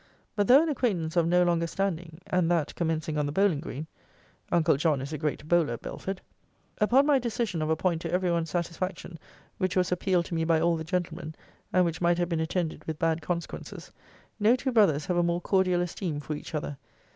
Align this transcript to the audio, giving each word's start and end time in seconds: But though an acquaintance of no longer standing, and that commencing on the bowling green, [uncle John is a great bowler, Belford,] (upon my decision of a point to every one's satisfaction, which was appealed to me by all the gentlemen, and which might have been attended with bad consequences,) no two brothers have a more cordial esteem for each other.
But 0.35 0.47
though 0.47 0.63
an 0.63 0.69
acquaintance 0.69 1.15
of 1.15 1.27
no 1.27 1.43
longer 1.43 1.67
standing, 1.67 2.17
and 2.25 2.49
that 2.49 2.73
commencing 2.73 3.19
on 3.19 3.27
the 3.27 3.31
bowling 3.31 3.59
green, 3.59 3.85
[uncle 4.51 4.75
John 4.75 4.99
is 4.99 5.13
a 5.13 5.17
great 5.19 5.47
bowler, 5.47 5.77
Belford,] 5.77 6.21
(upon 6.79 7.05
my 7.05 7.19
decision 7.19 7.61
of 7.61 7.69
a 7.69 7.75
point 7.75 8.01
to 8.01 8.11
every 8.11 8.31
one's 8.31 8.49
satisfaction, 8.49 9.19
which 9.59 9.75
was 9.75 9.91
appealed 9.91 10.25
to 10.25 10.33
me 10.33 10.43
by 10.43 10.59
all 10.59 10.75
the 10.75 10.83
gentlemen, 10.83 11.35
and 11.71 11.85
which 11.85 12.01
might 12.01 12.17
have 12.17 12.29
been 12.29 12.39
attended 12.39 12.83
with 12.85 12.97
bad 12.97 13.21
consequences,) 13.21 13.91
no 14.39 14.55
two 14.55 14.71
brothers 14.71 15.05
have 15.05 15.17
a 15.17 15.21
more 15.21 15.39
cordial 15.39 15.81
esteem 15.81 16.19
for 16.19 16.33
each 16.33 16.55
other. 16.55 16.79